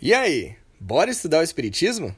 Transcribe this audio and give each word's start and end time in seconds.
E 0.00 0.14
aí, 0.14 0.54
bora 0.78 1.10
estudar 1.10 1.40
o 1.40 1.42
Espiritismo? 1.42 2.14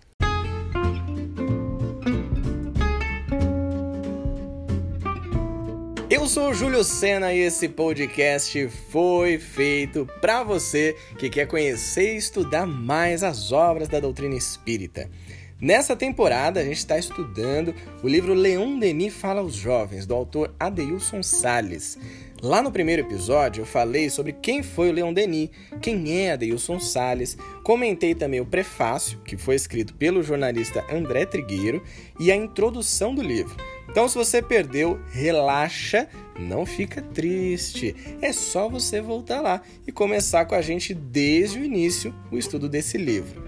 Eu 6.11 6.27
sou 6.27 6.51
o 6.51 6.55
Júlio 6.55 6.85
Sena 6.85 7.33
e 7.33 7.39
esse 7.39 7.71
podcast 7.71 8.69
foi 8.91 9.39
feito 9.39 10.07
para 10.21 10.43
você 10.43 10.95
que 11.19 11.31
quer 11.31 11.47
conhecer 11.47 12.13
e 12.13 12.19
estudar 12.19 12.67
mais 12.67 13.25
as 13.25 13.51
obras 13.51 13.89
da 13.89 13.99
doutrina 13.99 14.35
espírita. 14.35 15.09
Nessa 15.59 15.97
temporada, 15.97 16.61
a 16.61 16.65
gente 16.65 16.79
está 16.79 16.99
estudando 16.99 17.75
o 18.03 18.09
livro 18.09 18.35
Leon 18.35 18.79
Denis 18.79 19.15
Fala 19.15 19.41
aos 19.41 19.55
Jovens, 19.55 20.05
do 20.05 20.15
autor 20.15 20.55
Adeilson 20.61 21.23
Salles. 21.23 21.99
Lá 22.43 22.63
no 22.63 22.73
primeiro 22.73 23.03
episódio 23.03 23.61
eu 23.61 23.67
falei 23.67 24.09
sobre 24.09 24.33
quem 24.33 24.63
foi 24.63 24.89
o 24.89 24.93
Leon 24.93 25.13
Denis, 25.13 25.51
quem 25.83 26.23
é 26.23 26.33
Adeilson 26.33 26.81
Salles, 26.81 27.37
comentei 27.63 28.15
também 28.15 28.41
o 28.41 28.47
prefácio, 28.47 29.19
que 29.27 29.37
foi 29.37 29.57
escrito 29.57 29.95
pelo 29.95 30.23
jornalista 30.23 30.83
André 30.91 31.27
Trigueiro, 31.27 31.83
e 32.19 32.33
a 32.33 32.37
introdução 32.37 33.15
do 33.15 33.21
livro. 33.21 33.55
Então, 33.91 34.09
se 34.09 34.17
você 34.17 34.41
perdeu, 34.41 34.99
relaxa, 35.11 36.09
não 36.39 36.65
fica 36.65 37.03
triste. 37.03 37.95
É 38.23 38.33
só 38.33 38.71
você 38.71 39.03
voltar 39.03 39.43
lá 39.43 39.61
e 39.87 39.93
começar 39.93 40.47
com 40.47 40.55
a 40.55 40.63
gente 40.63 40.95
desde 40.95 41.59
o 41.59 41.65
início 41.65 42.15
o 42.31 42.39
estudo 42.39 42.71
desse 42.71 42.97
livro. 42.97 43.45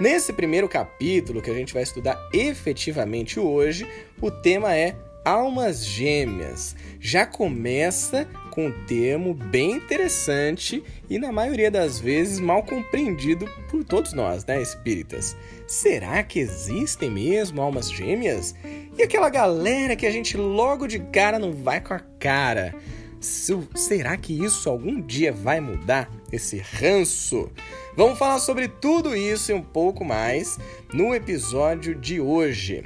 Nesse 0.00 0.32
primeiro 0.32 0.68
capítulo 0.68 1.40
que 1.40 1.50
a 1.50 1.54
gente 1.54 1.72
vai 1.72 1.84
estudar 1.84 2.18
efetivamente 2.32 3.38
hoje, 3.38 3.86
o 4.20 4.28
tema 4.28 4.74
é 4.74 4.96
almas 5.24 5.84
gêmeas. 5.84 6.76
Já 7.00 7.24
começa 7.26 8.28
com 8.50 8.66
um 8.66 8.86
termo 8.86 9.34
bem 9.34 9.72
interessante 9.72 10.84
e, 11.10 11.18
na 11.18 11.32
maioria 11.32 11.70
das 11.70 11.98
vezes, 11.98 12.38
mal 12.38 12.62
compreendido 12.62 13.48
por 13.70 13.82
todos 13.82 14.12
nós, 14.12 14.44
né, 14.44 14.62
espíritas. 14.62 15.36
Será 15.66 16.22
que 16.22 16.38
existem 16.38 17.10
mesmo 17.10 17.60
almas 17.60 17.90
gêmeas? 17.90 18.54
E 18.96 19.02
aquela 19.02 19.28
galera 19.28 19.96
que 19.96 20.06
a 20.06 20.10
gente 20.10 20.36
logo 20.36 20.86
de 20.86 21.00
cara 21.00 21.38
não 21.38 21.52
vai 21.52 21.80
com 21.80 21.94
a 21.94 21.98
cara? 21.98 22.74
Será 23.20 24.16
que 24.18 24.44
isso 24.44 24.68
algum 24.68 25.00
dia 25.00 25.32
vai 25.32 25.58
mudar? 25.58 26.10
Esse 26.30 26.58
ranço? 26.58 27.50
Vamos 27.96 28.18
falar 28.18 28.38
sobre 28.38 28.68
tudo 28.68 29.16
isso 29.16 29.50
e 29.50 29.54
um 29.54 29.62
pouco 29.62 30.04
mais 30.04 30.58
no 30.92 31.14
episódio 31.14 31.94
de 31.94 32.20
hoje. 32.20 32.84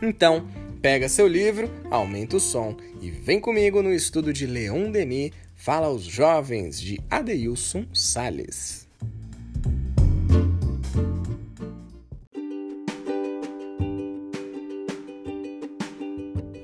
Então, 0.00 0.46
Pega 0.82 1.08
seu 1.08 1.28
livro, 1.28 1.70
aumenta 1.92 2.36
o 2.36 2.40
som 2.40 2.76
e 3.00 3.08
vem 3.08 3.38
comigo 3.38 3.80
no 3.82 3.94
estudo 3.94 4.32
de 4.32 4.48
Leon 4.48 4.90
Denis, 4.90 5.30
Fala 5.54 5.86
aos 5.86 6.02
Jovens, 6.02 6.80
de 6.80 7.00
Adeilson 7.08 7.86
Sales. 7.94 8.88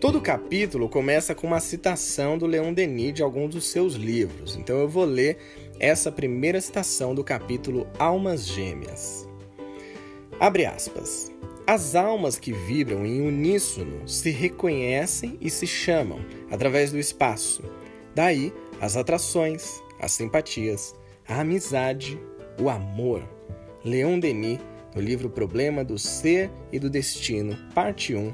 Todo 0.01 0.21
capítulo 0.21 0.89
começa 0.89 1.33
com 1.33 1.47
uma 1.47 1.61
citação 1.61 2.37
do 2.37 2.45
Leon 2.45 2.75
Denis 2.75 3.15
de 3.15 3.23
algum 3.23 3.49
dos 3.49 3.67
seus 3.67 3.95
livros, 3.95 4.57
então 4.57 4.79
eu 4.79 4.89
vou 4.89 5.05
ler 5.05 5.39
essa 5.79 6.11
primeira 6.11 6.61
citação 6.61 7.15
do 7.15 7.23
capítulo 7.23 7.87
Almas 8.01 8.49
Gêmeas. 8.49 9.29
Abre 10.41 10.67
aspas. 10.67 11.38
As 11.69 11.95
almas 11.95 12.39
que 12.39 12.51
vibram 12.51 13.05
em 13.05 13.21
uníssono 13.21 14.09
se 14.09 14.31
reconhecem 14.31 15.37
e 15.39 15.51
se 15.51 15.67
chamam 15.67 16.25
através 16.51 16.91
do 16.91 16.99
espaço. 16.99 17.63
Daí 18.15 18.55
as 18.81 18.97
atrações, 18.97 19.83
as 20.01 20.13
simpatias, 20.13 20.97
a 21.29 21.41
amizade, 21.41 22.19
o 22.59 22.71
amor. 22.71 23.23
Leon 23.85 24.19
Denis, 24.19 24.59
no 24.95 25.03
livro 25.03 25.29
Problema 25.29 25.85
do 25.85 25.99
Ser 25.99 26.51
e 26.73 26.79
do 26.79 26.89
Destino, 26.89 27.55
parte 27.75 28.15
1, 28.15 28.33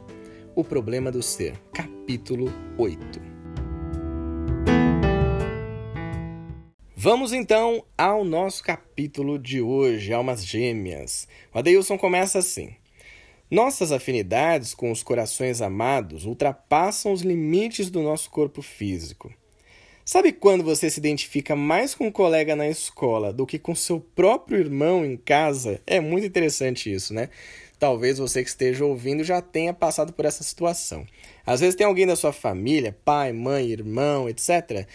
O 0.55 0.63
Problema 0.63 1.11
do 1.11 1.21
Ser, 1.21 1.59
capítulo 1.73 2.53
8. 2.79 3.21
Vamos 6.95 7.33
então 7.33 7.85
ao 7.99 8.25
nosso 8.25 8.63
capítulo 8.63 9.41
de 9.41 9.61
hoje, 9.61 10.13
Almas 10.13 10.47
Gêmeas. 10.47 11.27
O 11.53 11.59
Adeilson 11.59 11.99
começa 11.99 12.39
assim. 12.39 12.77
Nossas 13.51 13.93
afinidades 13.93 14.75
com 14.75 14.91
os 14.91 15.03
corações 15.03 15.61
amados 15.61 16.25
ultrapassam 16.25 17.13
os 17.13 17.21
limites 17.21 17.91
do 17.91 18.03
nosso 18.03 18.31
corpo 18.31 18.63
físico. 18.63 19.33
Sabe 20.05 20.33
quando 20.33 20.63
você 20.63 20.91
se 20.91 20.99
identifica 20.99 21.57
mais 21.57 21.95
com 21.95 22.09
um 22.09 22.13
colega 22.13 22.55
na 22.55 22.69
escola 22.69 23.33
do 23.33 23.47
que 23.47 23.59
com 23.59 23.75
seu 23.75 23.99
próprio 23.99 24.59
irmão 24.59 25.05
em 25.05 25.17
casa? 25.17 25.81
É 25.87 25.99
muito 25.99 26.27
interessante 26.27 26.93
isso, 26.93 27.15
né? 27.15 27.31
Talvez 27.79 28.19
você 28.19 28.43
que 28.43 28.49
esteja 28.49 28.85
ouvindo 28.85 29.25
já 29.25 29.43
tenha 29.43 29.75
passado 29.75 30.13
por 30.13 30.25
essa 30.25 30.43
situação. 30.43 31.07
Às 31.47 31.61
vezes 31.61 31.75
tem 31.75 31.87
alguém 31.87 32.07
da 32.07 32.17
sua 32.17 32.33
família, 32.33 32.97
pai, 33.05 33.33
mãe, 33.33 33.71
irmão, 33.71 34.29
etc., 34.29 34.87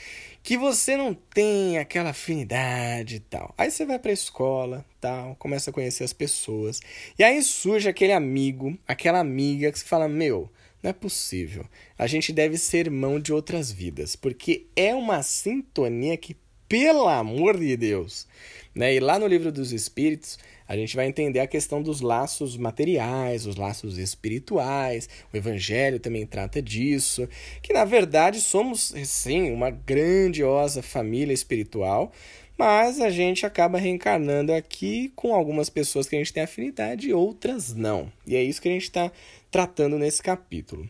que 0.42 0.58
você 0.58 0.96
não 0.96 1.14
tem 1.14 1.78
aquela 1.78 2.12
afinidade 2.12 3.18
e 3.18 3.20
tal. 3.20 3.54
Aí 3.58 3.70
você 3.70 3.86
vai 3.86 4.00
para 4.00 4.12
a 4.12 4.14
escola, 4.14 4.86
tal, 5.00 5.36
começa 5.36 5.70
a 5.70 5.74
conhecer 5.74 6.04
as 6.04 6.14
pessoas. 6.14 6.80
E 7.18 7.24
aí 7.24 7.44
surge 7.44 7.90
aquele 7.90 8.14
amigo, 8.14 8.78
aquela 8.88 9.20
amiga 9.20 9.72
que 9.72 9.78
você 9.78 9.86
fala: 9.86 10.08
"Meu, 10.08 10.50
não 10.82 10.90
é 10.90 10.94
possível. 10.94 11.66
A 11.98 12.08
gente 12.08 12.32
deve 12.32 12.58
ser 12.58 12.88
irmão 12.88 13.20
de 13.20 13.34
outras 13.34 13.72
vidas, 13.72 14.16
porque 14.16 14.68
é 14.76 14.96
uma 14.96 15.22
sintonia 15.22 16.16
que, 16.16 16.36
pelo 16.70 17.08
amor 17.08 17.58
de 17.58 17.76
Deus, 17.76 18.28
né? 18.74 18.94
E 18.94 19.00
lá 19.00 19.18
no 19.18 19.28
livro 19.28 19.52
dos 19.52 19.74
Espíritos, 19.74 20.38
a 20.68 20.76
gente 20.76 20.96
vai 20.96 21.08
entender 21.08 21.40
a 21.40 21.48
questão 21.48 21.82
dos 21.82 22.00
laços 22.00 22.56
materiais, 22.56 23.48
os 23.48 23.56
laços 23.56 23.98
espirituais. 23.98 25.10
O 25.34 25.36
Evangelho 25.36 26.00
também 26.00 26.28
trata 26.28 26.62
disso, 26.62 27.28
que 27.64 27.74
na 27.74 27.84
verdade 27.86 28.40
somos, 28.40 28.94
sim, 29.04 29.52
uma 29.52 29.72
grandiosa 29.72 30.84
família 30.84 31.34
espiritual, 31.34 32.12
mas 32.56 33.02
a 33.02 33.10
gente 33.10 33.48
acaba 33.48 33.80
reencarnando 33.80 34.54
aqui 34.54 35.12
com 35.16 35.34
algumas 35.34 35.72
pessoas 35.72 36.08
que 36.08 36.16
a 36.16 36.20
gente 36.20 36.34
tem 36.34 36.44
afinidade 36.44 37.10
e 37.10 37.14
outras 37.14 37.74
não. 37.74 38.12
E 38.28 38.36
é 38.36 38.44
isso 38.44 38.62
que 38.62 38.70
a 38.70 38.72
gente 38.72 38.84
está 38.84 39.12
tratando 39.50 39.98
nesse 39.98 40.22
capítulo. 40.22 40.88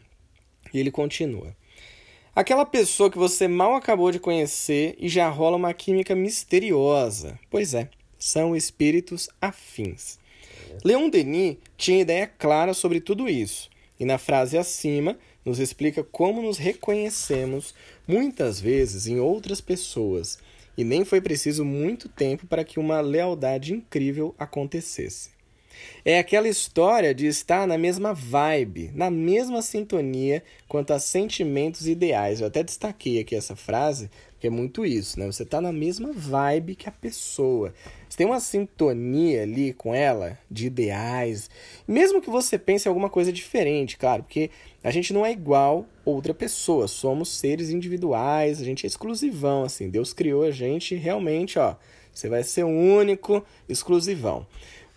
E 0.73 0.79
ele 0.79 0.91
continua. 0.91 1.55
Aquela 2.35 2.65
pessoa 2.65 3.09
que 3.09 3.17
você 3.17 3.47
mal 3.47 3.73
acabou 3.75 4.11
de 4.11 4.19
conhecer 4.19 4.95
e 4.99 5.09
já 5.09 5.27
rola 5.29 5.57
uma 5.57 5.73
química 5.73 6.15
misteriosa. 6.15 7.39
Pois 7.49 7.73
é, 7.73 7.89
são 8.19 8.55
espíritos 8.55 9.29
afins. 9.41 10.19
Leon 10.83 11.09
Denis 11.09 11.57
tinha 11.75 12.01
ideia 12.01 12.27
clara 12.27 12.73
sobre 12.73 13.01
tudo 13.01 13.27
isso, 13.27 13.69
e 13.99 14.05
na 14.05 14.17
frase 14.17 14.57
acima 14.57 15.17
nos 15.43 15.59
explica 15.59 16.03
como 16.03 16.41
nos 16.41 16.57
reconhecemos 16.57 17.73
muitas 18.07 18.61
vezes 18.61 19.07
em 19.07 19.19
outras 19.19 19.59
pessoas, 19.59 20.37
e 20.77 20.83
nem 20.83 21.03
foi 21.03 21.19
preciso 21.19 21.65
muito 21.65 22.07
tempo 22.07 22.45
para 22.45 22.63
que 22.63 22.79
uma 22.79 23.01
lealdade 23.01 23.73
incrível 23.73 24.35
acontecesse. 24.37 25.31
É 26.03 26.19
aquela 26.19 26.47
história 26.47 27.13
de 27.13 27.27
estar 27.27 27.67
na 27.67 27.77
mesma 27.77 28.13
vibe, 28.13 28.91
na 28.93 29.09
mesma 29.09 29.61
sintonia 29.61 30.43
quanto 30.67 30.91
a 30.91 30.99
sentimentos 30.99 31.87
ideais. 31.87 32.41
Eu 32.41 32.47
até 32.47 32.63
destaquei 32.63 33.19
aqui 33.19 33.35
essa 33.35 33.55
frase, 33.55 34.09
porque 34.31 34.47
é 34.47 34.49
muito 34.49 34.85
isso, 34.85 35.19
né? 35.19 35.25
Você 35.25 35.43
está 35.43 35.59
na 35.59 35.71
mesma 35.71 36.11
vibe 36.13 36.75
que 36.75 36.87
a 36.87 36.91
pessoa. 36.91 37.73
Você 38.07 38.17
tem 38.17 38.25
uma 38.25 38.39
sintonia 38.39 39.43
ali 39.43 39.73
com 39.73 39.93
ela 39.93 40.39
de 40.49 40.67
ideais, 40.67 41.49
mesmo 41.87 42.21
que 42.21 42.29
você 42.29 42.57
pense 42.57 42.87
em 42.87 42.89
alguma 42.89 43.09
coisa 43.09 43.33
diferente, 43.33 43.97
claro, 43.97 44.23
porque 44.23 44.49
a 44.83 44.91
gente 44.91 45.13
não 45.13 45.25
é 45.25 45.31
igual 45.31 45.85
outra 46.05 46.33
pessoa, 46.33 46.87
somos 46.87 47.37
seres 47.37 47.69
individuais, 47.69 48.61
a 48.61 48.63
gente 48.63 48.85
é 48.85 48.87
exclusivão, 48.87 49.63
assim. 49.63 49.89
Deus 49.89 50.13
criou 50.13 50.43
a 50.43 50.51
gente 50.51 50.95
realmente, 50.95 51.59
ó. 51.59 51.75
Você 52.13 52.27
vai 52.27 52.43
ser 52.43 52.63
único, 52.63 53.45
exclusivão. 53.67 54.47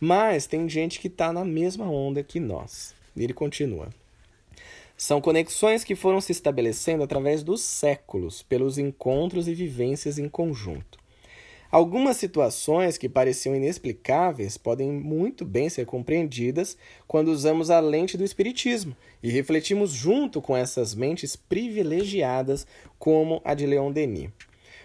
Mas 0.04 0.48
tem 0.48 0.68
gente 0.68 0.98
que 0.98 1.06
está 1.06 1.32
na 1.32 1.44
mesma 1.44 1.88
onda 1.88 2.24
que 2.24 2.41
nós. 2.41 2.92
Ele 3.16 3.32
continua. 3.32 3.88
São 4.97 5.21
conexões 5.21 5.84
que 5.84 5.94
foram 5.94 6.21
se 6.21 6.32
estabelecendo 6.32 7.04
através 7.04 7.44
dos 7.44 7.60
séculos, 7.60 8.42
pelos 8.42 8.78
encontros 8.78 9.47
e 9.47 9.54
vivências 9.54 10.18
em 10.18 10.28
conjunto. 10.28 10.98
Algumas 11.71 12.16
situações 12.16 12.98
que 12.98 13.09
pareciam 13.09 13.54
inexplicáveis 13.54 14.56
podem 14.56 14.91
muito 14.91 15.44
bem 15.44 15.68
ser 15.68 15.86
compreendidas 15.86 16.77
quando 17.06 17.28
usamos 17.28 17.71
a 17.71 17.78
lente 17.78 18.18
do 18.18 18.24
Espiritismo 18.24 18.97
e 19.22 19.30
refletimos 19.30 19.92
junto 19.92 20.42
com 20.42 20.56
essas 20.56 20.97
mentes 20.97 21.36
privilegiadas, 21.36 22.66
como 22.98 23.41
a 23.44 23.54
de 23.54 23.66
Leon 23.66 23.92
Denis. 23.92 24.30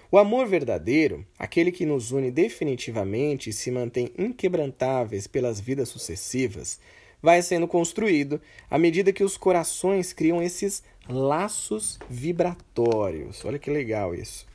O 0.09 0.17
amor 0.17 0.47
verdadeiro, 0.47 1.25
aquele 1.37 1.69
que 1.69 1.85
nos 1.85 2.11
une 2.11 2.31
definitivamente 2.31 3.49
e 3.49 3.53
se 3.53 3.69
mantém 3.69 4.09
inquebrantáveis 4.17 5.27
pelas 5.27 5.59
vidas 5.59 5.89
sucessivas, 5.89 6.79
vai 7.21 7.41
sendo 7.41 7.67
construído 7.67 8.39
à 8.69 8.77
medida 8.77 9.11
que 9.11 9.23
os 9.23 9.35
corações 9.35 10.13
criam 10.13 10.41
esses 10.41 10.81
laços 11.09 11.99
vibratórios. 12.09 13.43
Olha 13.43 13.59
que 13.59 13.69
legal 13.69 14.15
isso. 14.15 14.47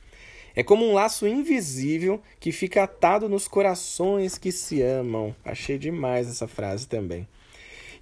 É 0.55 0.63
como 0.63 0.85
um 0.85 0.93
laço 0.93 1.27
invisível 1.27 2.19
que 2.39 2.51
fica 2.51 2.83
atado 2.83 3.29
nos 3.29 3.47
corações 3.47 4.39
que 4.39 4.51
se 4.51 4.81
amam. 4.81 5.35
Achei 5.45 5.77
demais 5.77 6.27
essa 6.27 6.47
frase 6.47 6.87
também. 6.87 7.27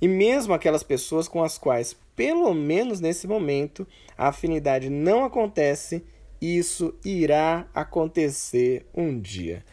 E 0.01 0.07
mesmo 0.07 0.53
aquelas 0.53 0.83
pessoas 0.83 1.27
com 1.27 1.43
as 1.43 1.57
quais, 1.57 1.95
pelo 2.15 2.53
menos 2.53 2.99
nesse 2.99 3.27
momento, 3.27 3.85
a 4.17 4.29
afinidade 4.29 4.89
não 4.89 5.23
acontece, 5.23 6.03
isso 6.41 6.97
irá 7.05 7.69
acontecer 7.73 8.85
um 8.93 9.19
dia. 9.19 9.63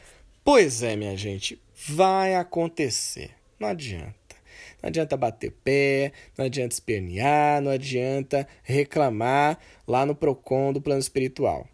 Pois 0.44 0.82
é, 0.82 0.96
minha 0.96 1.16
gente, 1.16 1.60
vai 1.88 2.34
acontecer. 2.34 3.30
Não 3.58 3.68
adianta. 3.68 4.14
Não 4.82 4.88
adianta 4.88 5.16
bater 5.16 5.50
pé, 5.64 6.12
não 6.36 6.44
adianta 6.44 6.74
espernear, 6.74 7.60
não 7.60 7.72
adianta 7.72 8.46
reclamar 8.62 9.58
lá 9.86 10.06
no 10.06 10.14
PROCON 10.14 10.72
do 10.72 10.80
plano 10.80 11.00
espiritual 11.00 11.66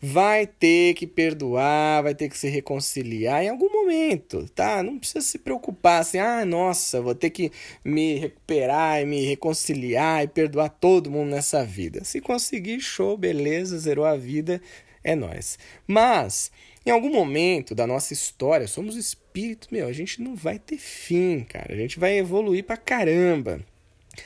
vai 0.00 0.46
ter 0.46 0.94
que 0.94 1.06
perdoar, 1.06 2.02
vai 2.02 2.14
ter 2.14 2.28
que 2.28 2.38
se 2.38 2.48
reconciliar 2.48 3.44
em 3.44 3.50
algum 3.50 3.70
momento, 3.70 4.48
tá? 4.54 4.82
Não 4.82 4.98
precisa 4.98 5.20
se 5.20 5.38
preocupar 5.38 6.00
assim, 6.00 6.18
ah, 6.18 6.44
nossa, 6.44 7.02
vou 7.02 7.14
ter 7.14 7.30
que 7.30 7.52
me 7.84 8.14
recuperar 8.18 9.02
e 9.02 9.04
me 9.04 9.26
reconciliar 9.26 10.24
e 10.24 10.28
perdoar 10.28 10.70
todo 10.70 11.10
mundo 11.10 11.30
nessa 11.30 11.64
vida. 11.64 12.02
Se 12.02 12.20
conseguir, 12.20 12.80
show, 12.80 13.16
beleza, 13.16 13.78
zerou 13.78 14.06
a 14.06 14.16
vida, 14.16 14.62
é 15.04 15.14
nós. 15.14 15.58
Mas 15.86 16.50
em 16.86 16.90
algum 16.90 17.12
momento 17.12 17.74
da 17.74 17.86
nossa 17.86 18.14
história, 18.14 18.66
somos 18.66 18.96
espíritos, 18.96 19.68
meu, 19.70 19.86
a 19.86 19.92
gente 19.92 20.22
não 20.22 20.34
vai 20.34 20.58
ter 20.58 20.78
fim, 20.78 21.44
cara. 21.46 21.74
A 21.74 21.76
gente 21.76 21.98
vai 21.98 22.16
evoluir 22.16 22.64
pra 22.64 22.76
caramba 22.76 23.60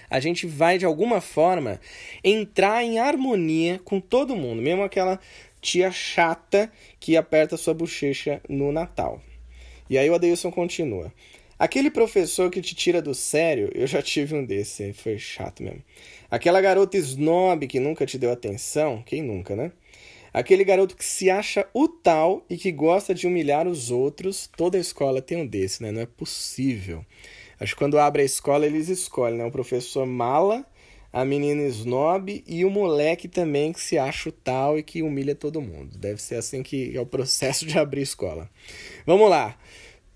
a 0.09 0.21
gente 0.21 0.47
vai 0.47 0.79
de 0.79 0.85
alguma 0.85 1.21
forma 1.21 1.81
entrar 2.23 2.82
em 2.82 2.99
harmonia 2.99 3.81
com 3.85 4.00
todo 4.00 4.37
mundo, 4.37 4.62
mesmo 4.62 4.82
aquela 4.82 5.21
tia 5.64 5.90
chata 5.90 6.70
que 7.00 7.16
aperta 7.16 7.56
sua 7.56 7.72
bochecha 7.72 8.38
no 8.46 8.70
Natal. 8.70 9.22
E 9.88 9.96
aí 9.96 10.11
o 10.11 10.14
Adeilson 10.14 10.50
continua. 10.50 11.11
Aquele 11.58 11.90
professor 11.90 12.50
que 12.50 12.61
te 12.61 12.75
tira 12.75 13.00
do 13.00 13.14
sério, 13.14 13.70
eu 13.75 13.87
já 13.87 14.02
tive 14.02 14.34
um 14.34 14.44
desse, 14.44 14.93
foi 14.93 15.19
chato 15.19 15.62
mesmo. 15.62 15.82
Aquela 16.31 16.61
garota 16.61 16.99
snob 16.99 17.66
que 17.66 17.81
nunca 17.81 18.05
te 18.05 18.19
deu 18.19 18.31
atenção, 18.31 19.02
quem 19.06 19.22
nunca, 19.22 19.56
né? 19.56 19.72
Aquele 20.34 20.64
garoto 20.64 20.96
que 20.96 21.05
se 21.05 21.31
acha 21.31 21.66
o 21.72 21.88
tal 21.88 22.44
e 22.50 22.58
que 22.58 22.70
gosta 22.70 23.14
de 23.14 23.26
humilhar 23.26 23.66
os 23.66 23.90
outros, 23.90 24.50
toda 24.55 24.76
escola 24.76 25.22
tem 25.22 25.38
um 25.38 25.46
desse, 25.46 25.82
né? 25.82 25.90
Não 25.90 26.02
é 26.02 26.06
possível. 26.06 27.06
Acho 27.58 27.72
que 27.72 27.78
quando 27.78 27.99
abre 27.99 28.20
a 28.20 28.25
escola 28.26 28.66
eles 28.66 28.90
escolhem, 28.90 29.38
né? 29.38 29.46
O 29.46 29.50
professor 29.50 30.05
mala 30.05 30.66
a 31.14 31.25
menina 31.25 31.62
snob 31.69 32.43
e 32.44 32.64
o 32.64 32.70
moleque 32.70 33.28
também 33.28 33.72
que 33.72 33.81
se 33.81 33.96
acha 33.96 34.31
o 34.31 34.32
tal 34.32 34.76
e 34.76 34.82
que 34.82 35.00
humilha 35.00 35.32
todo 35.32 35.62
mundo. 35.62 35.96
Deve 35.96 36.20
ser 36.20 36.34
assim 36.34 36.61
que 36.61 36.94
é 36.96 37.00
o 37.00 37.06
processo 37.06 37.64
de 37.64 37.78
abrir 37.78 38.02
escola. 38.02 38.50
Vamos 39.06 39.31
lá. 39.31 39.56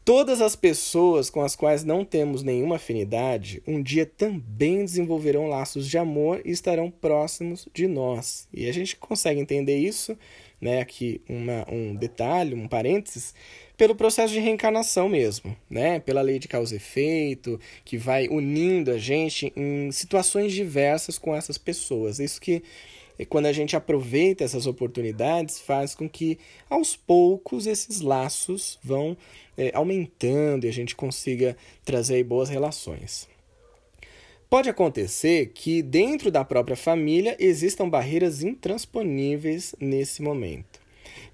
Todas 0.04 0.40
as 0.40 0.56
pessoas 0.56 1.30
com 1.30 1.40
as 1.40 1.54
quais 1.54 1.84
não 1.84 2.04
temos 2.04 2.42
nenhuma 2.42 2.76
afinidade, 2.76 3.62
um 3.64 3.80
dia 3.80 4.06
também 4.06 4.84
desenvolverão 4.84 5.46
laços 5.46 5.88
de 5.88 5.96
amor 5.96 6.42
e 6.44 6.50
estarão 6.50 6.90
próximos 6.90 7.68
de 7.72 7.86
nós. 7.86 8.48
E 8.52 8.68
a 8.68 8.72
gente 8.72 8.96
consegue 8.96 9.38
entender 9.38 9.76
isso, 9.76 10.18
né? 10.60 10.80
Aqui 10.80 11.20
uma, 11.28 11.64
um 11.70 11.94
detalhe, 11.94 12.54
um 12.54 12.66
parênteses, 12.66 13.34
pelo 13.78 13.94
processo 13.94 14.32
de 14.34 14.40
reencarnação 14.40 15.08
mesmo, 15.08 15.56
né? 15.70 16.00
Pela 16.00 16.20
lei 16.20 16.40
de 16.40 16.48
causa 16.48 16.74
e 16.74 16.78
efeito, 16.78 17.60
que 17.84 17.96
vai 17.96 18.26
unindo 18.26 18.90
a 18.90 18.98
gente 18.98 19.52
em 19.54 19.92
situações 19.92 20.52
diversas 20.52 21.16
com 21.16 21.34
essas 21.34 21.56
pessoas. 21.56 22.18
Isso 22.18 22.40
que 22.40 22.64
quando 23.28 23.46
a 23.46 23.52
gente 23.52 23.76
aproveita 23.76 24.44
essas 24.44 24.66
oportunidades, 24.66 25.60
faz 25.60 25.94
com 25.94 26.08
que 26.08 26.38
aos 26.68 26.96
poucos 26.96 27.66
esses 27.66 28.00
laços 28.00 28.78
vão 28.82 29.16
é, 29.56 29.70
aumentando 29.74 30.66
e 30.66 30.68
a 30.68 30.72
gente 30.72 30.94
consiga 30.94 31.56
trazer 31.84 32.22
boas 32.24 32.48
relações. 32.48 33.28
Pode 34.50 34.68
acontecer 34.68 35.52
que 35.54 35.82
dentro 35.82 36.30
da 36.30 36.44
própria 36.44 36.76
família 36.76 37.36
existam 37.38 37.88
barreiras 37.88 38.42
intransponíveis 38.42 39.74
nesse 39.80 40.20
momento 40.22 40.77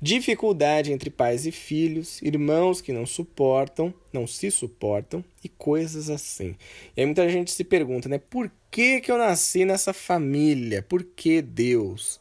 dificuldade 0.01 0.93
entre 0.93 1.11
pais 1.11 1.47
e 1.47 1.53
filhos, 1.53 2.21
irmãos 2.23 2.81
que 2.81 2.93
não 2.93 3.07
suportam, 3.07 3.93
não 4.13 4.27
se 4.27 4.51
suportam 4.51 5.25
e 5.43 5.49
coisas 5.49 6.11
assim. 6.11 6.57
E 6.97 7.01
aí 7.01 7.07
muita 7.07 7.29
gente 7.29 7.51
se 7.53 7.65
pergunta, 7.65 8.09
né? 8.09 8.19
Por 8.19 8.51
que, 8.71 9.01
que 9.01 9.11
eu 9.11 9.19
nasci 9.19 9.65
nessa 9.65 9.93
família? 9.93 10.83
Por 10.83 11.05
que 11.05 11.41
Deus? 11.41 12.21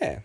É, 0.00 0.20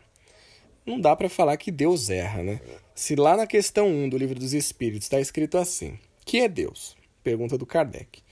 não 0.85 0.99
dá 0.99 1.15
para 1.15 1.29
falar 1.29 1.57
que 1.57 1.69
Deus 1.69 2.09
erra, 2.09 2.41
né? 2.41 2.61
Se 2.95 3.15
lá 3.15 3.37
na 3.37 3.45
questão 3.45 3.87
1 3.87 4.09
do 4.09 4.17
livro 4.17 4.39
dos 4.39 4.53
Espíritos 4.53 5.05
está 5.05 5.19
escrito 5.19 5.57
assim: 5.57 5.99
Que 6.25 6.39
é 6.39 6.47
Deus? 6.47 6.95
Pergunta 7.23 7.57
do 7.57 7.65
Kardec. 7.65 8.23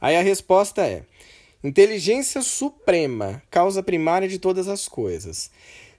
Aí 0.00 0.16
a 0.16 0.22
resposta 0.22 0.86
é: 0.86 1.02
Inteligência 1.62 2.40
suprema, 2.40 3.42
causa 3.50 3.82
primária 3.82 4.28
de 4.28 4.38
todas 4.38 4.68
as 4.68 4.86
coisas. 4.86 5.50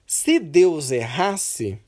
Se 0.06 0.38
Deus 0.38 0.92
errasse, 0.92 1.78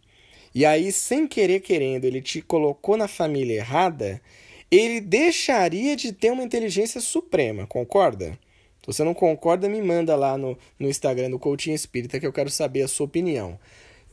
e 0.59 0.67
aí, 0.67 0.91
sem 0.91 1.25
querer 1.29 1.61
querendo, 1.61 2.05
ele 2.05 2.21
te 2.21 2.43
colocou 2.43 2.97
na 2.97 3.07
família 3.07 3.59
errada, 3.59 4.21
ele 4.69 5.01
deixaria 5.01 5.95
de 5.95 6.13
ter 6.13 6.33
uma 6.33 6.43
inteligência 6.43 7.01
suprema, 7.01 7.65
concorda? 7.65 8.37
Se 8.81 8.87
você 8.89 9.05
não 9.05 9.15
concorda, 9.15 9.69
me 9.69 9.81
manda 9.81 10.17
lá 10.17 10.37
no, 10.37 10.59
no 10.77 10.89
Instagram 10.89 11.31
do 11.31 11.39
Coaching 11.39 11.75
Espírita 11.75 12.19
que 12.19 12.27
eu 12.27 12.33
quero 12.33 12.51
saber 12.51 12.83
a 12.83 12.89
sua 12.89 13.07
opinião. 13.07 13.57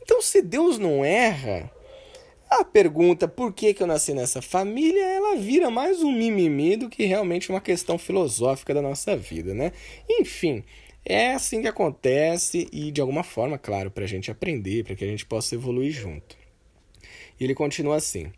Então, 0.00 0.22
se 0.22 0.40
Deus 0.40 0.78
não 0.78 1.04
erra, 1.04 1.68
a 2.48 2.62
pergunta 2.62 3.26
por 3.26 3.52
que, 3.52 3.74
que 3.74 3.82
eu 3.82 3.86
nasci 3.88 4.14
nessa 4.14 4.40
família, 4.40 5.04
ela 5.04 5.34
vira 5.34 5.68
mais 5.68 6.00
um 6.00 6.12
mimimi 6.12 6.76
do 6.76 6.88
que 6.88 7.06
realmente 7.06 7.50
uma 7.50 7.60
questão 7.60 7.98
filosófica 7.98 8.72
da 8.72 8.80
nossa 8.80 9.16
vida, 9.16 9.52
né? 9.52 9.72
Enfim, 10.08 10.62
é 11.08 11.34
assim 11.34 11.62
que 11.62 11.68
acontece 11.68 12.68
e 12.72 12.90
de 12.90 13.00
alguma 13.00 13.22
forma, 13.22 13.56
claro, 13.56 13.92
para 13.92 14.02
a 14.02 14.08
gente 14.08 14.28
aprender, 14.28 14.84
para 14.84 14.96
que 14.96 15.04
a 15.04 15.06
gente 15.06 15.24
possa 15.24 15.54
evoluir 15.54 15.92
junto. 15.92 16.36
E 17.38 17.44
ele 17.44 17.54
continua 17.54 17.96
assim: 17.96 18.32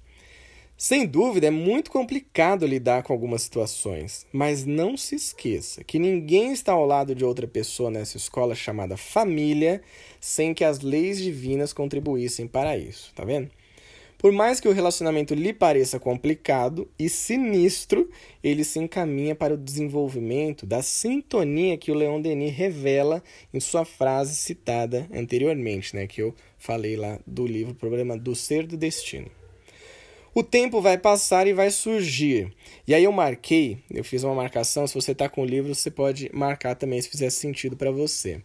Sem 0.76 1.06
dúvida, 1.06 1.46
é 1.46 1.50
muito 1.50 1.90
complicado 1.90 2.66
lidar 2.66 3.02
com 3.02 3.12
algumas 3.14 3.40
situações, 3.40 4.26
mas 4.30 4.66
não 4.66 4.98
se 4.98 5.14
esqueça 5.14 5.82
que 5.82 5.98
ninguém 5.98 6.52
está 6.52 6.72
ao 6.72 6.84
lado 6.84 7.14
de 7.14 7.24
outra 7.24 7.48
pessoa 7.48 7.90
nessa 7.90 8.18
escola 8.18 8.54
chamada 8.54 8.98
família 8.98 9.80
sem 10.20 10.52
que 10.52 10.62
as 10.62 10.80
leis 10.80 11.18
divinas 11.18 11.72
contribuíssem 11.72 12.46
para 12.46 12.76
isso, 12.76 13.12
tá 13.14 13.24
vendo? 13.24 13.50
Por 14.18 14.32
mais 14.32 14.58
que 14.58 14.66
o 14.66 14.72
relacionamento 14.72 15.32
lhe 15.32 15.52
pareça 15.52 16.00
complicado 16.00 16.90
e 16.98 17.08
sinistro, 17.08 18.10
ele 18.42 18.64
se 18.64 18.80
encaminha 18.80 19.32
para 19.32 19.54
o 19.54 19.56
desenvolvimento 19.56 20.66
da 20.66 20.82
sintonia 20.82 21.78
que 21.78 21.92
o 21.92 21.94
Leon 21.94 22.20
Denis 22.20 22.52
revela 22.52 23.22
em 23.54 23.60
sua 23.60 23.84
frase 23.84 24.34
citada 24.34 25.08
anteriormente, 25.14 25.94
né, 25.94 26.08
que 26.08 26.20
eu 26.20 26.34
falei 26.58 26.96
lá 26.96 27.20
do 27.24 27.46
livro 27.46 27.76
Problema 27.76 28.18
do 28.18 28.34
Ser 28.34 28.66
do 28.66 28.76
Destino. 28.76 29.30
O 30.34 30.42
tempo 30.42 30.80
vai 30.80 30.98
passar 30.98 31.46
e 31.46 31.52
vai 31.52 31.70
surgir. 31.70 32.52
E 32.88 32.94
aí 32.94 33.04
eu 33.04 33.12
marquei, 33.12 33.78
eu 33.88 34.02
fiz 34.02 34.24
uma 34.24 34.34
marcação, 34.34 34.86
se 34.86 34.94
você 34.94 35.12
está 35.12 35.28
com 35.28 35.42
o 35.42 35.46
livro, 35.46 35.72
você 35.74 35.92
pode 35.92 36.28
marcar 36.34 36.74
também 36.74 37.00
se 37.00 37.08
fizer 37.08 37.30
sentido 37.30 37.76
para 37.76 37.92
você. 37.92 38.42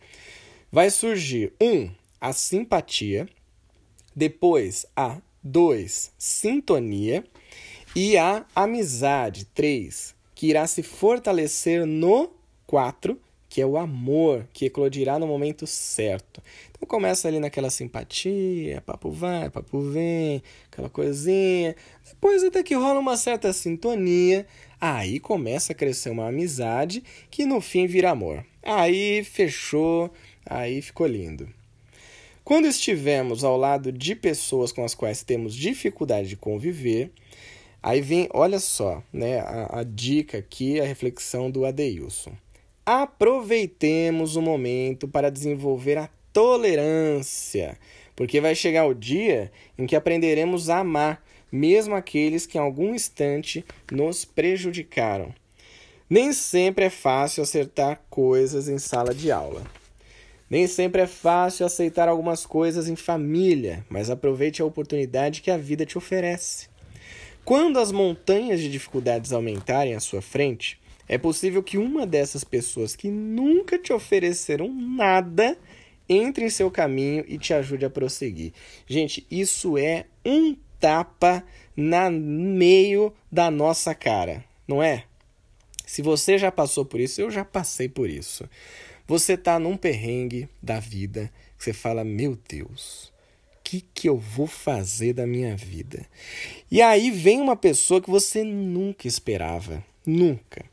Vai 0.71 0.91
surgir 0.91 1.51
um, 1.59 1.89
a 2.21 2.31
simpatia, 2.31 3.27
depois 4.15 4.85
a 4.95 5.19
2. 5.43 6.11
Sintonia. 6.17 7.23
E 7.95 8.17
a 8.17 8.45
amizade. 8.55 9.45
3. 9.53 10.15
Que 10.33 10.47
irá 10.47 10.65
se 10.65 10.81
fortalecer 10.81 11.85
no 11.85 12.31
4, 12.65 13.19
que 13.53 13.61
é 13.61 13.65
o 13.67 13.77
amor, 13.77 14.47
que 14.51 14.65
eclodirá 14.65 15.19
no 15.19 15.27
momento 15.27 15.67
certo. 15.67 16.41
Então 16.71 16.87
começa 16.87 17.27
ali 17.27 17.39
naquela 17.39 17.69
simpatia, 17.69 18.81
papo 18.81 19.11
vai, 19.11 19.47
papo 19.49 19.79
vem, 19.79 20.41
aquela 20.71 20.89
coisinha. 20.89 21.75
Depois 22.03 22.43
até 22.43 22.63
que 22.63 22.73
rola 22.73 22.99
uma 22.99 23.15
certa 23.15 23.53
sintonia, 23.53 24.47
aí 24.81 25.19
começa 25.19 25.71
a 25.71 25.75
crescer 25.75 26.09
uma 26.09 26.29
amizade 26.29 27.03
que 27.29 27.45
no 27.45 27.61
fim 27.61 27.85
vira 27.85 28.09
amor. 28.09 28.43
Aí 28.63 29.23
fechou, 29.23 30.11
aí 30.45 30.81
ficou 30.81 31.05
lindo. 31.05 31.47
Quando 32.43 32.67
estivermos 32.67 33.45
ao 33.45 33.55
lado 33.55 33.89
de 33.89 34.15
pessoas 34.15 34.73
com 34.73 34.83
as 34.83 34.93
quais 34.93 35.23
temos 35.23 35.55
dificuldade 35.55 36.27
de 36.27 36.35
conviver, 36.35 37.09
aí 37.81 38.01
vem, 38.01 38.27
olha 38.33 38.59
só, 38.59 39.01
né, 39.13 39.39
a, 39.39 39.79
a 39.79 39.83
dica 39.83 40.39
aqui, 40.39 40.77
a 40.77 40.83
reflexão 40.83 41.49
do 41.49 41.65
Adeilson. 41.65 42.33
Aproveitemos 42.85 44.35
o 44.35 44.41
momento 44.41 45.07
para 45.07 45.31
desenvolver 45.31 45.97
a 45.97 46.09
tolerância, 46.33 47.77
porque 48.13 48.41
vai 48.41 48.55
chegar 48.55 48.87
o 48.87 48.93
dia 48.93 49.49
em 49.77 49.85
que 49.85 49.95
aprenderemos 49.95 50.69
a 50.69 50.79
amar, 50.79 51.23
mesmo 51.49 51.95
aqueles 51.95 52.45
que 52.45 52.57
em 52.57 52.61
algum 52.61 52.93
instante 52.93 53.63
nos 53.89 54.25
prejudicaram. 54.25 55.33
Nem 56.09 56.33
sempre 56.33 56.83
é 56.83 56.89
fácil 56.89 57.41
acertar 57.41 58.03
coisas 58.09 58.67
em 58.67 58.77
sala 58.77 59.13
de 59.13 59.31
aula. 59.31 59.63
Nem 60.53 60.67
sempre 60.67 61.01
é 61.01 61.07
fácil 61.07 61.65
aceitar 61.65 62.07
algumas 62.07 62.45
coisas 62.45 62.87
em 62.87 62.95
família, 62.95 63.83
mas 63.89 64.11
aproveite 64.11 64.61
a 64.61 64.65
oportunidade 64.65 65.41
que 65.41 65.49
a 65.49 65.57
vida 65.57 65.83
te 65.83 65.97
oferece. 65.97 66.67
Quando 67.43 67.79
as 67.79 67.91
montanhas 67.91 68.59
de 68.59 68.69
dificuldades 68.69 69.33
aumentarem 69.33 69.95
à 69.95 69.99
sua 69.99 70.21
frente, 70.21 70.79
é 71.09 71.17
possível 71.17 71.63
que 71.63 71.79
uma 71.79 72.05
dessas 72.05 72.43
pessoas 72.43 72.95
que 72.95 73.09
nunca 73.09 73.79
te 73.79 73.91
ofereceram 73.91 74.71
nada 74.71 75.57
entre 76.07 76.45
em 76.45 76.51
seu 76.51 76.69
caminho 76.69 77.25
e 77.27 77.39
te 77.39 77.51
ajude 77.51 77.85
a 77.85 77.89
prosseguir. 77.89 78.53
Gente, 78.85 79.25
isso 79.31 79.75
é 79.75 80.05
um 80.23 80.55
tapa 80.79 81.43
na 81.75 82.11
meio 82.11 83.11
da 83.31 83.49
nossa 83.49 83.95
cara, 83.95 84.45
não 84.67 84.83
é? 84.83 85.05
Se 85.83 86.03
você 86.03 86.37
já 86.37 86.51
passou 86.51 86.85
por 86.85 86.99
isso, 86.99 87.21
eu 87.21 87.31
já 87.31 87.43
passei 87.43 87.89
por 87.89 88.07
isso. 88.07 88.47
Você 89.13 89.37
tá 89.37 89.59
num 89.59 89.77
perrengue 89.77 90.49
da 90.59 90.79
vida, 90.79 91.31
que 91.55 91.63
você 91.63 91.71
fala: 91.71 92.03
"Meu 92.03 92.35
Deus, 92.49 93.13
que 93.63 93.85
que 93.93 94.09
eu 94.09 94.17
vou 94.17 94.47
fazer 94.47 95.13
da 95.13 95.27
minha 95.27 95.55
vida?". 95.55 96.03
E 96.71 96.81
aí 96.81 97.11
vem 97.11 97.39
uma 97.39 97.55
pessoa 97.55 98.01
que 98.01 98.09
você 98.09 98.43
nunca 98.43 99.07
esperava, 99.07 99.85
nunca 100.03 100.65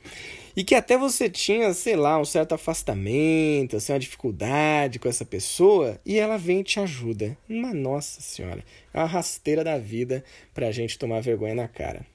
e 0.56 0.64
que 0.64 0.75
até 0.75 0.97
você 0.97 1.28
tinha, 1.28 1.75
sei 1.75 1.97
lá, 1.97 2.18
um 2.18 2.25
certo 2.25 2.54
afastamento, 2.54 3.76
assim, 3.76 3.92
uma 3.92 3.99
dificuldade 3.99 4.99
com 4.99 5.06
essa 5.06 5.25
pessoa, 5.26 6.00
e 6.04 6.18
ela 6.18 6.38
vem 6.38 6.61
e 6.61 6.64
te 6.64 6.80
ajuda. 6.80 7.37
Mas, 7.47 7.75
nossa 7.75 8.23
senhora, 8.23 8.64
é 8.94 8.99
uma 8.99 9.06
rasteira 9.06 9.62
da 9.62 9.76
vida 9.76 10.25
para 10.54 10.68
a 10.68 10.73
gente 10.73 10.99
tomar 10.99 11.20
vergonha 11.20 11.54
na 11.54 11.68
cara. 11.68 12.06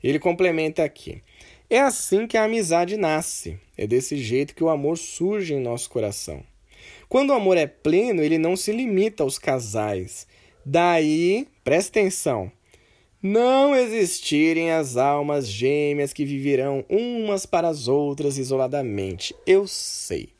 Ele 0.00 0.20
complementa 0.20 0.84
aqui. 0.84 1.20
É 1.68 1.80
assim 1.80 2.28
que 2.28 2.36
a 2.36 2.44
amizade 2.44 2.96
nasce. 2.96 3.58
É 3.76 3.86
desse 3.86 4.16
jeito 4.16 4.54
que 4.54 4.62
o 4.62 4.68
amor 4.68 4.96
surge 4.96 5.54
em 5.54 5.60
nosso 5.60 5.90
coração. 5.90 6.42
Quando 7.08 7.30
o 7.30 7.34
amor 7.34 7.56
é 7.56 7.66
pleno, 7.66 8.22
ele 8.22 8.38
não 8.38 8.56
se 8.56 8.70
limita 8.70 9.24
aos 9.24 9.38
casais. 9.38 10.26
Daí, 10.64 11.46
presta 11.64 11.98
atenção, 11.98 12.50
não 13.20 13.74
existirem 13.74 14.70
as 14.70 14.96
almas 14.96 15.48
gêmeas 15.48 16.12
que 16.12 16.24
viverão 16.24 16.84
umas 16.88 17.46
para 17.46 17.68
as 17.68 17.88
outras 17.88 18.38
isoladamente. 18.38 19.34
Eu 19.44 19.66
sei. 19.66 20.35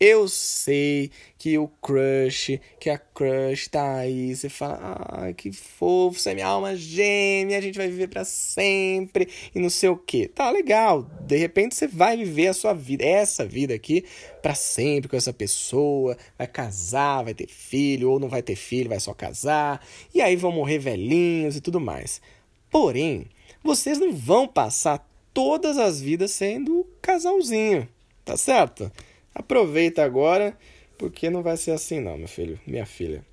Eu 0.00 0.28
sei 0.28 1.10
que 1.36 1.58
o 1.58 1.66
crush, 1.66 2.60
que 2.78 2.88
a 2.88 2.96
crush 2.96 3.66
tá 3.66 3.96
aí, 3.96 4.34
você 4.34 4.48
fala, 4.48 4.78
ah, 4.80 5.32
que 5.32 5.50
fofo, 5.50 6.20
você 6.20 6.30
é 6.30 6.34
minha 6.34 6.46
alma 6.46 6.76
gêmea, 6.76 7.58
a 7.58 7.60
gente 7.60 7.76
vai 7.76 7.88
viver 7.88 8.06
para 8.06 8.24
sempre 8.24 9.28
e 9.52 9.58
não 9.58 9.68
sei 9.68 9.88
o 9.88 9.96
que. 9.96 10.28
Tá 10.28 10.50
legal, 10.50 11.02
de 11.22 11.36
repente 11.36 11.74
você 11.74 11.88
vai 11.88 12.16
viver 12.16 12.46
a 12.46 12.54
sua 12.54 12.72
vida, 12.74 13.04
essa 13.04 13.44
vida 13.44 13.74
aqui, 13.74 14.04
para 14.40 14.54
sempre 14.54 15.08
com 15.08 15.16
essa 15.16 15.32
pessoa, 15.32 16.16
vai 16.36 16.46
casar, 16.46 17.24
vai 17.24 17.34
ter 17.34 17.48
filho, 17.48 18.12
ou 18.12 18.20
não 18.20 18.28
vai 18.28 18.40
ter 18.40 18.54
filho, 18.54 18.88
vai 18.88 19.00
só 19.00 19.12
casar, 19.12 19.84
e 20.14 20.20
aí 20.20 20.36
vão 20.36 20.52
morrer 20.52 20.78
velhinhos 20.78 21.56
e 21.56 21.60
tudo 21.60 21.80
mais. 21.80 22.22
Porém, 22.70 23.26
vocês 23.64 23.98
não 23.98 24.12
vão 24.12 24.46
passar 24.46 25.04
todas 25.34 25.76
as 25.76 26.00
vidas 26.00 26.30
sendo 26.30 26.86
casalzinho, 27.02 27.88
tá 28.24 28.36
certo? 28.36 28.92
Aproveita 29.34 30.04
agora, 30.04 30.56
porque 30.96 31.30
não 31.30 31.42
vai 31.42 31.56
ser 31.56 31.70
assim 31.70 32.00
não, 32.00 32.18
meu 32.18 32.28
filho, 32.28 32.58
minha 32.66 32.86
filha. 32.86 33.24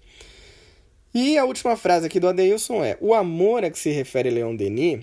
E 1.14 1.38
a 1.38 1.46
última 1.46 1.78
frase 1.78 2.06
aqui 2.06 2.20
do 2.20 2.28
Adeilson 2.28 2.84
é: 2.84 2.98
O 3.00 3.14
amor 3.14 3.64
a 3.64 3.72
que 3.72 3.80
se 3.80 3.90
refere 3.90 4.30
Leon 4.30 4.56
Denis, 4.56 5.00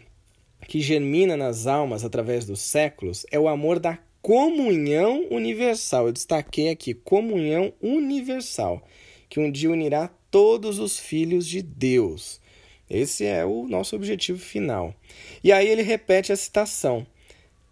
que 0.68 0.80
germina 0.80 1.36
nas 1.36 1.66
almas 1.66 2.04
através 2.04 2.44
dos 2.44 2.60
séculos, 2.60 3.24
é 3.30 3.38
o 3.40 3.48
amor 3.48 3.78
da 3.78 3.98
comunhão 4.20 5.26
universal. 5.30 6.06
Eu 6.06 6.12
destaquei 6.12 6.68
aqui 6.68 6.94
comunhão 6.94 7.72
universal, 7.80 8.86
que 9.28 9.40
um 9.40 9.50
dia 9.50 9.70
unirá 9.70 10.10
todos 10.30 10.78
os 10.78 10.98
filhos 10.98 11.46
de 11.46 11.62
Deus. 11.62 12.40
Esse 12.88 13.24
é 13.24 13.42
o 13.44 13.66
nosso 13.66 13.96
objetivo 13.96 14.38
final. 14.38 14.94
E 15.42 15.50
aí 15.50 15.66
ele 15.66 15.82
repete 15.82 16.30
a 16.30 16.36
citação: 16.36 17.06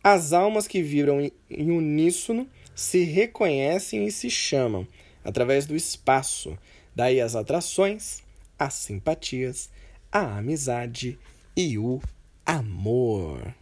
As 0.02 0.32
almas 0.32 0.66
que 0.66 0.82
vibram 0.82 1.20
em 1.50 1.70
uníssono 1.70 2.48
se 2.74 3.04
reconhecem 3.04 4.06
e 4.06 4.12
se 4.12 4.30
chamam 4.30 4.86
através 5.24 5.66
do 5.66 5.76
espaço. 5.76 6.58
Daí 6.94 7.20
as 7.20 7.36
atrações, 7.36 8.22
as 8.58 8.74
simpatias, 8.74 9.70
a 10.10 10.38
amizade 10.38 11.18
e 11.56 11.78
o 11.78 12.00
amor. 12.44 13.54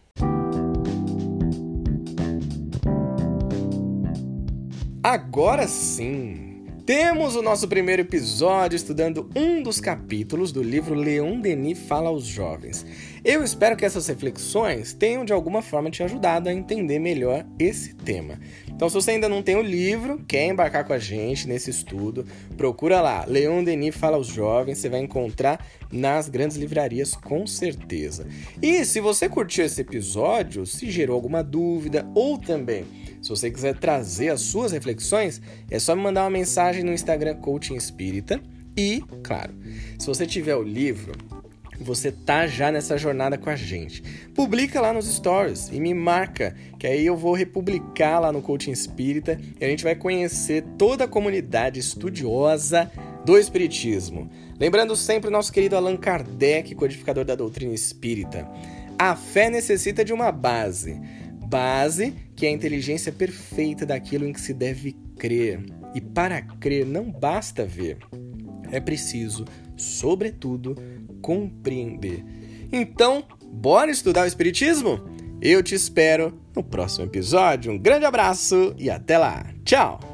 Agora 5.03 5.67
sim! 5.67 6.48
Temos 6.89 7.35
o 7.35 7.43
nosso 7.43 7.67
primeiro 7.67 8.01
episódio 8.01 8.75
estudando 8.75 9.29
um 9.35 9.61
dos 9.61 9.79
capítulos 9.79 10.51
do 10.51 10.63
livro 10.63 10.95
Leon 10.95 11.39
Denis 11.39 11.77
Fala 11.77 12.09
aos 12.09 12.25
Jovens. 12.25 12.83
Eu 13.23 13.43
espero 13.43 13.77
que 13.77 13.85
essas 13.85 14.07
reflexões 14.07 14.91
tenham 14.91 15.23
de 15.23 15.31
alguma 15.31 15.61
forma 15.61 15.91
te 15.91 16.01
ajudado 16.01 16.49
a 16.49 16.51
entender 16.51 16.97
melhor 16.97 17.45
esse 17.59 17.93
tema. 17.93 18.39
Então, 18.67 18.89
se 18.89 18.95
você 18.95 19.11
ainda 19.11 19.29
não 19.29 19.43
tem 19.43 19.55
o 19.55 19.61
livro, 19.61 20.25
quer 20.27 20.47
embarcar 20.47 20.83
com 20.83 20.93
a 20.93 20.97
gente 20.97 21.47
nesse 21.47 21.69
estudo, 21.69 22.25
procura 22.57 23.01
lá, 23.01 23.23
Leon 23.27 23.63
Denis 23.63 23.95
Fala 23.95 24.17
aos 24.17 24.25
Jovens, 24.25 24.79
você 24.79 24.89
vai 24.89 25.01
encontrar 25.01 25.63
nas 25.91 26.27
grandes 26.27 26.57
livrarias 26.57 27.13
com 27.13 27.45
certeza. 27.45 28.25
E 28.63 28.83
se 28.83 28.99
você 28.99 29.29
curtiu 29.29 29.63
esse 29.63 29.81
episódio, 29.81 30.65
se 30.65 30.89
gerou 30.89 31.13
alguma 31.13 31.43
dúvida 31.43 32.09
ou 32.15 32.39
também 32.39 32.83
se 33.21 33.29
você 33.29 33.51
quiser 33.51 33.77
trazer 33.77 34.29
as 34.29 34.41
suas 34.41 34.71
reflexões, 34.71 35.41
é 35.69 35.79
só 35.79 35.95
me 35.95 36.01
mandar 36.01 36.23
uma 36.23 36.29
mensagem 36.29 36.83
no 36.83 36.93
Instagram 36.93 37.35
Coaching 37.35 37.75
Espírita. 37.75 38.41
E, 38.77 39.03
claro, 39.23 39.53
se 39.97 40.07
você 40.07 40.25
tiver 40.25 40.55
o 40.55 40.63
livro, 40.63 41.13
você 41.79 42.11
tá 42.11 42.45
já 42.45 42.71
nessa 42.71 42.97
jornada 42.97 43.37
com 43.37 43.49
a 43.49 43.55
gente. 43.55 44.01
Publica 44.35 44.81
lá 44.81 44.91
nos 44.91 45.07
stories 45.07 45.69
e 45.71 45.79
me 45.79 45.93
marca, 45.93 46.55
que 46.77 46.85
aí 46.85 47.05
eu 47.05 47.15
vou 47.15 47.33
republicar 47.33 48.21
lá 48.21 48.31
no 48.31 48.41
Coaching 48.41 48.71
Espírita 48.71 49.39
e 49.59 49.63
a 49.63 49.67
gente 49.67 49.83
vai 49.83 49.95
conhecer 49.95 50.63
toda 50.77 51.05
a 51.05 51.07
comunidade 51.07 51.79
estudiosa 51.79 52.91
do 53.25 53.37
Espiritismo. 53.37 54.29
Lembrando 54.59 54.95
sempre 54.95 55.29
o 55.29 55.31
nosso 55.31 55.51
querido 55.51 55.75
Allan 55.75 55.97
Kardec, 55.97 56.75
codificador 56.75 57.23
da 57.23 57.35
doutrina 57.35 57.73
espírita. 57.73 58.49
A 58.97 59.15
fé 59.15 59.49
necessita 59.49 60.03
de 60.03 60.11
uma 60.11 60.31
base 60.31 60.99
base, 61.49 62.13
que 62.35 62.45
é 62.45 62.49
a 62.49 62.53
inteligência 62.53 63.11
perfeita 63.11 63.85
daquilo 63.85 64.25
em 64.25 64.31
que 64.31 64.39
se 64.39 64.53
deve 64.53 64.95
crer. 65.17 65.65
E 65.95 65.99
para 65.99 66.41
crer 66.41 66.85
não 66.85 67.11
basta 67.11 67.65
ver, 67.65 67.97
é 68.71 68.79
preciso, 68.79 69.45
sobretudo, 69.75 70.75
compreender. 71.21 72.23
Então, 72.71 73.23
bora 73.51 73.89
estudar 73.89 74.23
o 74.23 74.27
Espiritismo? 74.27 75.01
Eu 75.41 75.63
te 75.63 75.73
espero 75.73 76.39
no 76.55 76.63
próximo 76.63 77.05
episódio. 77.05 77.71
Um 77.71 77.77
grande 77.77 78.05
abraço 78.05 78.75
e 78.77 78.89
até 78.89 79.17
lá. 79.17 79.45
Tchau! 79.63 80.08